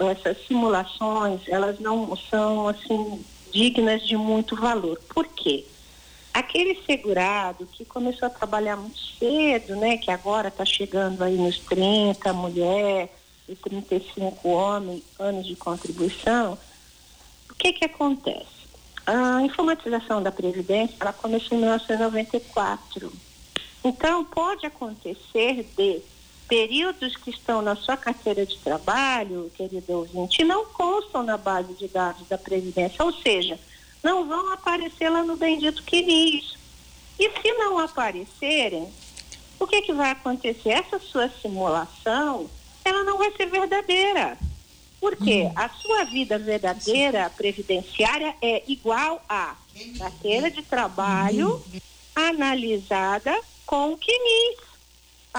essas 0.00 0.46
simulações, 0.46 1.40
elas 1.48 1.78
não 1.78 2.16
são, 2.16 2.68
assim, 2.68 3.24
dignas 3.52 4.06
de 4.06 4.16
muito 4.16 4.56
valor? 4.56 5.00
Por 5.08 5.26
quê? 5.26 5.64
Aquele 6.32 6.80
segurado 6.86 7.66
que 7.66 7.84
começou 7.84 8.26
a 8.26 8.30
trabalhar 8.30 8.76
muito 8.76 8.98
cedo, 9.18 9.76
né, 9.76 9.96
que 9.96 10.10
agora 10.10 10.48
está 10.48 10.64
chegando 10.64 11.22
aí 11.22 11.36
nos 11.36 11.58
30, 11.60 12.32
mulher, 12.32 13.12
e 13.48 13.56
35 13.56 14.48
homens, 14.48 15.02
anos 15.18 15.46
de 15.46 15.56
contribuição, 15.56 16.58
que 17.58 17.72
que 17.72 17.84
acontece? 17.84 18.46
A 19.04 19.42
informatização 19.42 20.22
da 20.22 20.30
Previdência, 20.30 20.96
ela 21.00 21.12
começou 21.12 21.56
em 21.56 21.60
1994. 21.60 23.12
Então, 23.82 24.24
pode 24.24 24.66
acontecer 24.66 25.66
de 25.76 26.00
períodos 26.48 27.14
que 27.16 27.30
estão 27.30 27.60
na 27.60 27.76
sua 27.76 27.96
carteira 27.96 28.44
de 28.46 28.56
trabalho, 28.58 29.52
querido 29.54 29.92
ouvinte, 29.92 30.42
não 30.42 30.64
constam 30.64 31.22
na 31.22 31.36
base 31.36 31.74
de 31.74 31.86
dados 31.86 32.26
da 32.26 32.38
Previdência, 32.38 33.04
ou 33.04 33.12
seja, 33.12 33.58
não 34.02 34.26
vão 34.26 34.52
aparecer 34.52 35.10
lá 35.10 35.22
no 35.22 35.36
bendito 35.36 35.82
QNIS. 35.84 36.56
E 37.18 37.30
se 37.40 37.52
não 37.52 37.78
aparecerem, 37.78 38.88
o 39.60 39.66
que, 39.66 39.82
que 39.82 39.92
vai 39.92 40.10
acontecer? 40.10 40.70
Essa 40.70 40.98
sua 40.98 41.28
simulação, 41.28 42.48
ela 42.84 43.04
não 43.04 43.18
vai 43.18 43.30
ser 43.32 43.46
verdadeira. 43.46 44.38
Porque 45.00 45.42
uhum. 45.42 45.52
a 45.54 45.68
sua 45.68 46.04
vida 46.04 46.38
verdadeira 46.38 47.30
previdenciária 47.30 48.34
é 48.42 48.64
igual 48.66 49.22
a 49.28 49.54
carteira 49.98 50.50
de 50.50 50.62
trabalho 50.62 51.50
uhum. 51.50 51.80
analisada 52.16 53.36
com 53.66 53.92
o 53.92 53.98
CNIS. 53.98 54.67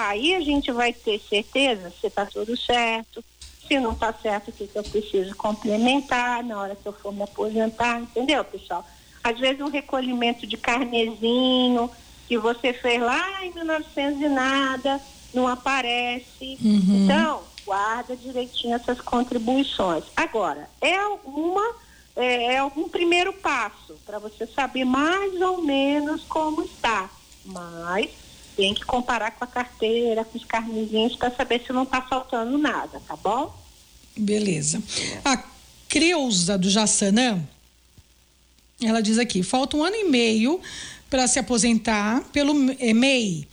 Aí 0.08 0.34
a 0.34 0.40
gente 0.40 0.72
vai 0.72 0.94
ter 0.94 1.20
certeza 1.30 1.92
se 2.00 2.08
está 2.08 2.26
tudo 2.26 2.56
certo, 2.58 3.24
se 3.68 3.80
não 3.80 3.92
está 3.92 4.14
certo, 4.14 4.50
o 4.50 4.52
que, 4.54 4.70
eu 4.74 4.84
preciso 4.84 5.36
complementar 5.36 6.44
na 6.44 6.60
hora 6.60 6.76
que 6.76 6.88
eu 6.88 6.94
for 6.94 7.12
me 7.12 7.24
aposentar, 7.24 8.00
entendeu, 8.00 8.44
pessoal? 8.46 8.88
Às 9.24 9.38
vezes 9.40 9.60
um 9.60 9.70
recolhimento 9.70 10.48
de 10.48 10.56
carnezinho, 10.56 11.92
que 12.28 12.38
você 12.38 12.72
fez 12.74 13.02
lá 13.02 13.46
em 13.46 13.54
1900 13.54 14.22
e 14.22 14.30
nada, 14.30 15.02
não 15.34 15.48
aparece. 15.48 16.58
Uhum. 16.64 17.04
Então, 17.04 17.44
guarda 17.66 18.16
direitinho 18.16 18.76
essas 18.76 19.02
contribuições. 19.02 20.06
Agora, 20.16 20.70
é 20.80 20.96
alguma 20.96 21.62
é, 22.16 22.54
é 22.54 22.58
algum 22.58 22.88
primeiro 22.88 23.34
passo 23.34 24.00
para 24.06 24.18
você 24.18 24.48
saber 24.48 24.86
mais 24.86 25.40
ou 25.42 25.62
menos 25.62 26.24
como 26.26 26.64
está. 26.64 27.10
Mas 27.46 28.29
tem 28.60 28.74
que 28.74 28.84
comparar 28.84 29.32
com 29.32 29.46
a 29.46 29.48
carteira, 29.48 30.26
com 30.26 30.38
os 30.38 30.44
carnezinhos 30.44 31.16
para 31.16 31.32
saber 31.32 31.64
se 31.66 31.72
não 31.72 31.84
está 31.84 32.02
faltando 32.02 32.58
nada, 32.58 33.02
tá 33.08 33.16
bom? 33.16 33.58
Beleza. 34.18 34.84
A 35.24 35.42
Creuza 35.88 36.58
do 36.58 36.70
Jaçanã, 36.70 37.42
ela 38.84 39.02
diz 39.02 39.18
aqui, 39.18 39.44
falta 39.44 39.78
um 39.78 39.84
ano 39.84 39.96
e 39.96 40.10
meio 40.10 40.60
para 41.10 41.26
se 41.26 41.40
aposentar 41.40 42.22
pelo 42.34 42.54
MEI, 42.54 43.48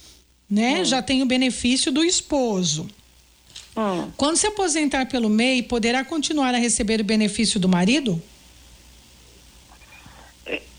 né? 0.51 0.81
Hum. 0.81 0.85
Já 0.85 1.01
tem 1.01 1.23
o 1.23 1.27
benefício 1.27 1.93
do 1.93 2.03
esposo. 2.03 2.89
Hum. 3.77 4.11
Quando 4.17 4.37
se 4.37 4.49
aposentar 4.49 5.07
pelo 5.07 5.29
MEI, 5.31 5.63
poderá 5.63 6.05
continuar 6.05 6.53
a 6.53 6.59
receber 6.59 7.01
o 7.01 7.05
benefício 7.05 7.61
do 7.61 7.69
marido? 7.69 8.21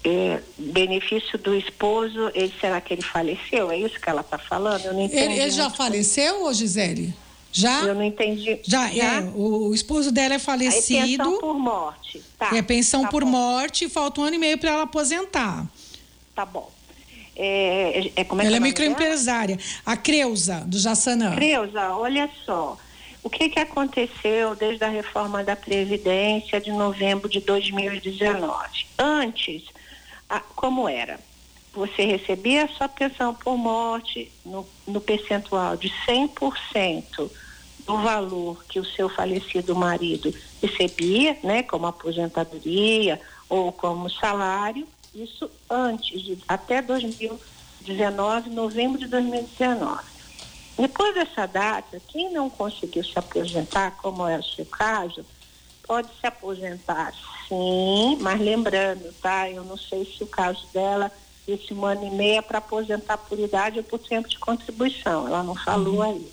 É, 0.07 0.09
é, 0.09 0.43
benefício 0.57 1.37
do 1.37 1.55
esposo, 1.55 2.31
ele, 2.33 2.53
será 2.61 2.79
que 2.79 2.93
ele 2.93 3.01
faleceu? 3.01 3.69
É 3.69 3.77
isso 3.77 3.99
que 3.99 4.09
ela 4.09 4.21
está 4.21 4.37
falando? 4.37 4.85
Eu 4.85 4.93
não 4.93 5.01
entendi. 5.01 5.21
Ele, 5.21 5.39
ele 5.41 5.51
já 5.51 5.69
faleceu, 5.69 6.45
ô 6.45 6.53
Gisele? 6.53 7.13
Já? 7.51 7.81
Eu 7.81 7.95
não 7.95 8.03
entendi. 8.03 8.59
Já, 8.63 8.87
Já? 8.89 9.15
é. 9.15 9.19
O, 9.35 9.69
o, 9.69 9.73
esposo 9.73 10.11
dela 10.11 10.35
é 10.35 10.39
falecido. 10.39 10.99
é 10.99 11.17
pensão 11.17 11.39
por 11.39 11.57
morte. 11.57 12.23
Tá, 12.37 12.55
é 12.55 12.61
pensão 12.61 13.01
tá 13.03 13.09
por 13.09 13.23
bom. 13.23 13.31
morte, 13.31 13.89
falta 13.89 14.21
um 14.21 14.23
ano 14.23 14.35
e 14.35 14.39
meio 14.39 14.57
para 14.57 14.69
ela 14.69 14.83
aposentar. 14.83 15.65
Tá 16.35 16.45
bom. 16.45 16.71
É, 17.35 18.11
é, 18.15 18.23
como 18.23 18.41
é 18.41 18.45
ela 18.45 18.55
é, 18.55 18.57
é 18.57 18.59
microempresária. 18.59 19.59
A 19.85 19.97
Creuza, 19.97 20.63
do 20.65 20.77
Jaçanã. 20.77 21.35
Creuza, 21.35 21.95
olha 21.95 22.29
só. 22.45 22.77
O 23.23 23.29
que, 23.29 23.49
que 23.49 23.59
aconteceu 23.59 24.55
desde 24.55 24.83
a 24.83 24.87
reforma 24.87 25.43
da 25.43 25.55
Previdência 25.55 26.61
de 26.61 26.71
novembro 26.71 27.27
de 27.27 27.41
2019? 27.41 28.85
Antes, 28.97 29.63
a, 30.29 30.39
como 30.39 30.88
era? 30.88 31.19
Você 31.74 32.03
recebia 32.05 32.65
a 32.65 32.69
sua 32.69 32.89
pensão 32.89 33.36
por 33.36 33.57
morte 33.57 34.31
no, 34.43 34.67
no 34.86 35.00
percentual 35.00 35.77
de 35.77 35.91
100% 36.07 37.31
do 37.86 37.98
valor 38.00 38.65
que 38.65 38.79
o 38.79 38.86
seu 38.86 39.07
falecido 39.10 39.75
marido 39.75 40.34
recebia, 40.62 41.38
né, 41.43 41.63
como 41.63 41.88
aposentadoria 41.88 43.22
ou 43.48 43.72
como 43.72 44.10
salário, 44.10 44.88
isso 45.13 45.50
antes 45.69 46.22
de 46.22 46.38
até 46.48 46.81
2019, 46.81 48.50
novembro 48.50 49.00
de 49.00 49.07
2019. 49.07 50.03
Depois 50.77 51.13
dessa 51.15 51.46
data, 51.46 52.01
quem 52.07 52.31
não 52.31 52.50
conseguiu 52.50 53.03
se 53.03 53.17
aposentar, 53.17 53.98
como 53.98 54.27
é 54.27 54.38
o 54.38 54.43
seu 54.43 54.65
caso, 54.65 55.25
pode 55.88 56.10
se 56.20 56.27
aposentar 56.27 57.13
sim, 57.48 58.17
mas 58.20 58.39
lembrando, 58.39 59.13
tá? 59.22 59.50
Eu 59.50 59.63
não 59.63 59.77
sei 59.77 60.06
se 60.06 60.24
o 60.24 60.27
caso 60.27 60.67
dela 60.74 61.12
esse 61.48 61.74
um 61.74 61.86
ano 61.86 62.06
e 62.06 62.10
meio 62.12 62.39
é 62.39 62.41
para 62.41 62.58
aposentar 62.58 63.17
por 63.17 63.39
idade 63.39 63.77
ou 63.77 63.84
por 63.84 64.00
tempo 64.00 64.27
de 64.27 64.38
contribuição. 64.38 65.27
Ela 65.27 65.44
não 65.44 65.56
falou 65.56 65.96
uhum. 65.96 66.01
aí. 66.01 66.32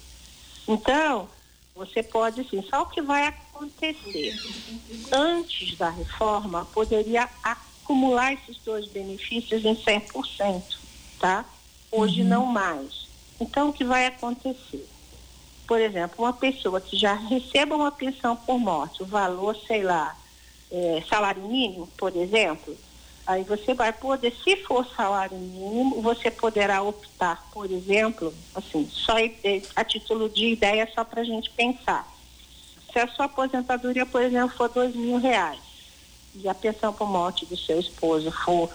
Então, 0.67 1.29
você 1.75 2.03
pode 2.03 2.49
sim, 2.49 2.65
só 2.69 2.83
o 2.83 2.87
que 2.87 3.01
vai 3.01 3.29
acontecer. 3.29 4.35
Antes 5.13 5.77
da 5.77 5.91
reforma, 5.91 6.65
poderia 6.65 7.29
acumular 7.45 8.33
esses 8.33 8.59
dois 8.65 8.89
benefícios 8.89 9.65
em 9.65 9.77
100%, 9.77 10.63
tá? 11.21 11.45
Hoje 11.93 12.23
uhum. 12.23 12.29
não 12.29 12.47
mais. 12.47 13.07
Então, 13.41 13.69
o 13.69 13.73
que 13.73 13.85
vai 13.85 14.07
acontecer? 14.07 14.89
Por 15.67 15.81
exemplo, 15.81 16.25
uma 16.25 16.33
pessoa 16.33 16.81
que 16.81 16.97
já 16.97 17.15
receba 17.15 17.75
uma 17.75 17.91
pensão 17.91 18.37
por 18.37 18.59
morte, 18.59 19.03
o 19.03 19.07
valor, 19.07 19.57
sei 19.67 19.83
lá, 19.83 20.17
é, 20.71 21.03
salário 21.09 21.43
mínimo, 21.43 21.89
por 21.97 22.15
exemplo, 22.17 22.77
Aí 23.27 23.43
você 23.43 23.73
vai 23.73 23.91
poder, 23.91 24.35
se 24.45 24.57
for 24.65 24.87
salário 24.95 25.39
mínimo, 25.39 26.03
você 26.03 26.31
poderá 26.31 26.83
optar, 26.83 27.49
por 27.53 27.71
exemplo, 27.71 28.35
assim, 28.55 28.87
só 28.91 29.15
a 29.75 29.85
título 29.85 30.29
de 30.29 30.49
ideia, 30.49 30.87
só 30.95 31.05
para 31.05 31.23
a 31.23 31.25
gente 31.25 31.51
pensar. 31.51 32.07
Se 32.93 32.99
a 32.99 33.09
sua 33.09 33.25
aposentadoria, 33.25 34.05
por 34.05 34.21
exemplo, 34.21 34.55
for 34.55 34.69
dois 34.69 34.95
mil 34.95 35.19
reais 35.19 35.59
e 36.35 36.47
a 36.49 36.55
pensão 36.55 36.93
por 36.93 37.09
morte 37.09 37.47
do 37.47 37.57
seu 37.57 37.81
esposo 37.81 38.31
for 38.31 38.71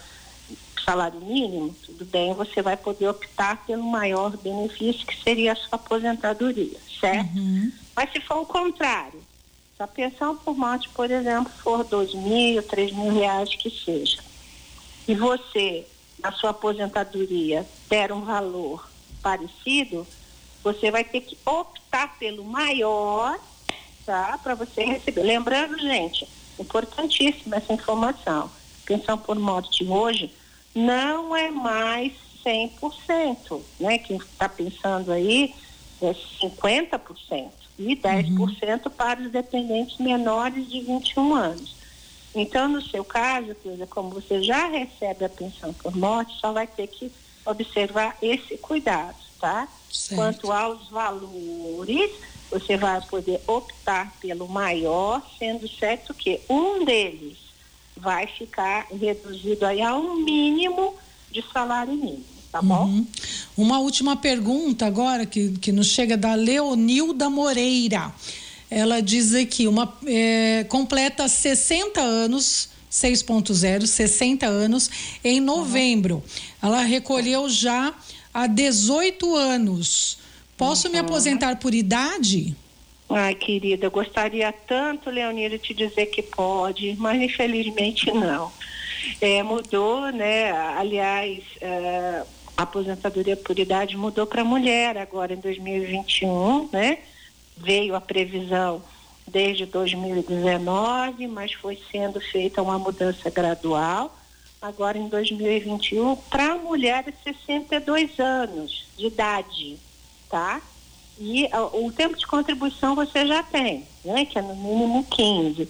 salário 0.84 1.20
mínimo, 1.20 1.76
tudo 1.86 2.06
bem, 2.06 2.34
você 2.34 2.62
vai 2.62 2.78
poder 2.78 3.08
optar 3.08 3.66
pelo 3.66 3.84
maior 3.84 4.36
benefício 4.38 5.06
que 5.06 5.22
seria 5.22 5.54
a 5.54 5.56
sua 5.56 5.76
aposentadoria, 5.76 6.78
certo? 7.00 7.38
Uhum. 7.38 7.72
Mas 7.96 8.12
se 8.12 8.22
for 8.22 8.38
o 8.38 8.46
contrário, 8.46 9.22
se 9.76 9.84
a 9.84 9.88
pensão 9.88 10.36
por 10.38 10.56
morte, 10.58 10.90
por 10.90 11.10
exemplo, 11.10 11.52
for 11.64 11.84
dois 11.84 12.14
mil, 12.14 12.62
três 12.64 12.92
mil 12.92 13.12
reais 13.12 13.50
que 13.56 13.70
seja, 13.70 14.22
e 15.08 15.16
você, 15.16 15.86
na 16.20 16.32
sua 16.32 16.52
aposentadoria, 16.52 17.68
der 17.90 18.12
um 18.12 18.22
valor 18.22 18.90
parecido, 19.22 20.06
você 20.64 20.92
vai 20.92 21.04
ter 21.04 21.22
que 21.22 21.38
optar 21.46 22.18
pelo 22.20 22.44
maior, 22.44 23.40
tá? 24.06 24.38
Para 24.38 24.56
você 24.56 24.84
receber. 24.84 25.24
Lembrando, 25.24 25.80
gente, 25.80 26.28
importantíssima 26.60 27.56
essa 27.56 27.74
informação. 27.74 28.52
Pensão 28.86 29.18
por 29.18 29.38
morte 29.40 29.84
hoje 29.84 30.32
não 30.74 31.36
é 31.36 31.50
mais 31.50 32.14
100%, 32.46 33.62
né? 33.80 33.98
Quem 33.98 34.18
está 34.18 34.48
pensando 34.48 35.12
aí 35.12 35.54
é 36.02 36.14
50% 36.42 37.50
e 37.78 37.96
10% 37.96 38.86
uhum. 38.86 38.92
para 38.92 39.22
os 39.22 39.32
dependentes 39.32 39.98
menores 39.98 40.70
de 40.70 40.82
21 40.82 41.34
anos. 41.34 41.76
Então, 42.36 42.68
no 42.68 42.82
seu 42.82 43.04
caso, 43.04 43.56
Cleusa, 43.56 43.88
como 43.88 44.10
você 44.10 44.44
já 44.44 44.68
recebe 44.68 45.26
a 45.26 45.30
pensão 45.30 45.74
por 45.74 45.96
morte, 45.96 46.38
só 46.40 46.52
vai 46.52 46.68
ter 46.68 46.88
que 46.88 47.12
observar 47.46 48.18
esse 48.22 48.58
cuidado, 48.58 49.16
tá? 49.40 49.68
Certo. 49.92 50.16
Quanto 50.16 50.52
aos 50.52 50.88
valores, 50.90 52.12
você 52.52 52.78
vai 52.78 53.02
poder 53.02 53.42
optar 53.48 54.14
pelo 54.20 54.48
maior, 54.48 55.22
sendo 55.40 55.68
certo 55.68 56.14
que 56.14 56.42
um 56.50 56.86
deles 56.86 57.49
vai 58.02 58.28
ficar 58.28 58.88
reduzido 58.92 59.66
aí 59.66 59.82
a 59.82 59.96
um 59.96 60.24
mínimo 60.24 60.96
de 61.32 61.44
salário 61.54 61.94
mínimo, 61.94 62.24
tá 62.52 62.62
bom? 62.62 62.86
Uhum. 62.86 63.08
Uma 63.58 63.80
última 63.80 64.16
pergunta 64.16 64.86
agora 64.86 65.26
que, 65.26 65.52
que 65.60 65.72
nos 65.72 65.88
chega 65.88 66.18
da 66.18 66.36
Leonilda 66.36 67.30
Moreira. 67.30 68.14
Ela 68.70 69.02
diz 69.02 69.34
aqui, 69.34 69.68
uma 69.68 69.98
é, 70.06 70.66
completa 70.70 71.28
60 71.28 72.00
anos, 72.02 72.70
6.0, 72.92 73.86
60 73.86 74.46
anos, 74.46 74.90
em 75.24 75.40
novembro. 75.40 76.16
Uhum. 76.16 76.70
Ela 76.70 76.82
recolheu 76.84 77.50
já 77.50 77.94
há 78.34 78.48
18 78.48 79.36
anos. 79.36 80.18
Posso 80.58 80.88
uhum. 80.88 80.94
me 80.94 81.00
aposentar 81.00 81.58
por 81.58 81.74
idade? 81.74 82.56
Ai, 83.10 83.34
querida, 83.34 83.90
gostaria 83.90 84.52
tanto, 84.52 85.10
Leonira, 85.10 85.58
te 85.58 85.74
dizer 85.74 86.08
que 86.08 86.22
pode, 86.22 86.96
mas 87.00 87.22
infelizmente 87.22 88.12
não. 88.12 88.52
É, 89.20 89.42
mudou, 89.42 90.12
né? 90.12 90.52
Aliás, 90.52 91.44
é, 91.60 92.24
a 92.56 92.64
aposentadoria 92.64 93.36
por 93.36 93.58
idade 93.58 93.98
mudou 93.98 94.28
para 94.28 94.44
mulher 94.44 94.98
agora 94.98 95.34
em 95.34 95.40
2021, 95.40 96.70
né? 96.72 97.00
veio 97.60 97.96
a 97.96 98.02
previsão 98.02 98.82
desde 99.28 99.66
2019, 99.66 101.28
mas 101.28 101.54
foi 101.54 101.80
sendo 101.92 102.20
feita 102.20 102.62
uma 102.62 102.80
mudança 102.80 103.30
gradual. 103.30 104.16
Agora 104.62 104.98
em 104.98 105.08
2021, 105.08 106.16
para 106.16 106.56
mulheres 106.56 107.14
62 107.24 108.20
anos 108.20 108.88
de 108.98 109.08
idade, 109.08 109.78
tá? 110.30 110.62
E 111.20 111.46
uh, 111.48 111.86
o 111.86 111.92
tempo 111.92 112.16
de 112.16 112.26
contribuição 112.26 112.96
você 112.96 113.28
já 113.28 113.44
tem, 113.44 113.86
né? 114.06 114.26
Que 114.26 114.40
é 114.40 114.42
no 114.42 114.56
mínimo 114.56 115.04
15. 115.04 115.68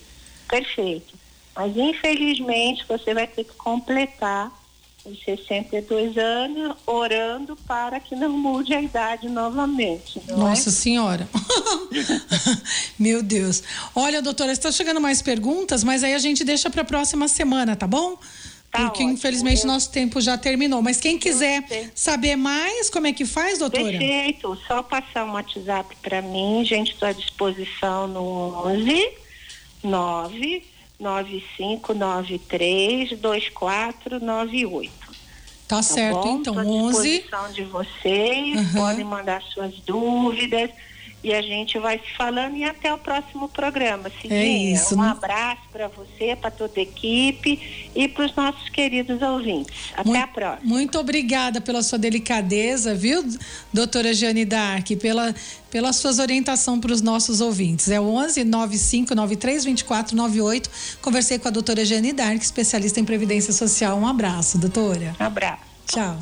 Perfeito. 0.47 1.15
Mas 1.55 1.75
infelizmente 1.75 2.85
você 2.87 3.13
vai 3.13 3.27
ter 3.27 3.43
que 3.43 3.53
completar 3.55 4.51
os 5.05 5.23
62 5.23 6.17
anos, 6.17 6.75
orando 6.85 7.55
para 7.67 7.99
que 7.99 8.15
não 8.15 8.29
mude 8.29 8.73
a 8.73 8.81
idade 8.81 9.29
novamente. 9.29 10.21
É? 10.27 10.33
Nossa 10.33 10.69
é? 10.69 10.71
Senhora. 10.71 11.27
Meu 12.99 13.23
Deus. 13.23 13.63
Olha, 13.95 14.21
doutora, 14.21 14.51
está 14.51 14.71
chegando 14.71 15.01
mais 15.01 15.21
perguntas, 15.21 15.83
mas 15.83 16.03
aí 16.03 16.13
a 16.13 16.19
gente 16.19 16.43
deixa 16.43 16.69
para 16.69 16.81
a 16.81 16.85
próxima 16.85 17.27
semana, 17.27 17.75
tá 17.75 17.87
bom? 17.87 18.17
Tá 18.71 18.81
Porque 18.81 19.01
ótimo. 19.01 19.13
infelizmente 19.13 19.65
nosso 19.65 19.91
tempo 19.91 20.21
já 20.21 20.37
terminou. 20.37 20.79
Mas 20.81 20.99
quem 20.99 21.17
quiser 21.17 21.63
saber 21.95 22.35
mais, 22.35 22.89
como 22.89 23.07
é 23.07 23.13
que 23.13 23.25
faz, 23.25 23.57
doutora? 23.57 23.83
Perfeito. 23.83 24.55
Só 24.67 24.83
passar 24.83 25.25
um 25.25 25.31
WhatsApp 25.33 25.95
para 26.01 26.21
mim, 26.21 26.63
gente, 26.63 26.91
estou 26.91 27.07
à 27.09 27.13
disposição 27.13 28.07
no 28.07 28.67
11 28.67 29.09
9 29.83 30.63
9593 30.99 33.17
2498. 33.19 34.91
Tá 35.67 35.81
certo, 35.83 36.21
bom? 36.21 36.37
então, 36.39 36.53
Tô 36.55 36.59
à 36.59 36.63
11. 36.63 37.09
disposição 37.19 37.51
de 37.53 37.63
vocês, 37.63 38.57
Aham. 38.57 38.73
podem 38.73 39.05
mandar 39.05 39.41
suas 39.43 39.75
dúvidas 39.81 40.71
e 41.23 41.33
a 41.33 41.41
gente 41.41 41.77
vai 41.79 41.97
se 41.99 42.15
falando 42.17 42.55
e 42.55 42.63
até 42.63 42.93
o 42.93 42.97
próximo 42.97 43.49
programa. 43.49 44.09
Cidinha, 44.21 44.73
isso, 44.73 44.95
um 44.95 45.01
né? 45.01 45.09
abraço 45.09 45.61
para 45.71 45.87
você, 45.89 46.35
para 46.35 46.49
toda 46.49 46.73
a 46.77 46.81
equipe 46.81 47.89
e 47.95 48.07
para 48.07 48.25
os 48.25 48.35
nossos 48.35 48.69
queridos 48.69 49.21
ouvintes. 49.21 49.75
Até 49.93 50.09
Mui- 50.09 50.17
a 50.17 50.27
próxima. 50.27 50.61
Muito 50.63 50.97
obrigada 50.97 51.59
pela 51.59 51.81
sua 51.81 51.97
delicadeza, 51.97 52.95
viu, 52.95 53.25
doutora 53.73 54.13
Jeane 54.13 54.45
Dark, 54.45 54.87
pela, 55.01 55.35
pela 55.69 55.91
suas 55.91 56.19
orientação 56.19 56.79
para 56.79 56.93
os 56.93 57.01
nossos 57.01 57.41
ouvintes. 57.41 57.89
É 57.89 57.99
o 57.99 58.05
11 58.05 58.43
95 58.43 59.13
93 59.13 59.65
24 59.65 60.15
98. 60.15 60.69
Conversei 61.01 61.37
com 61.37 61.47
a 61.47 61.51
doutora 61.51 61.83
Jeane 61.83 62.13
Dark, 62.13 62.41
especialista 62.41 62.99
em 62.99 63.05
Previdência 63.05 63.51
Social. 63.53 63.97
Um 63.97 64.07
abraço, 64.07 64.57
doutora. 64.57 65.15
Um 65.19 65.23
abraço. 65.23 65.63
Tchau. 65.85 66.19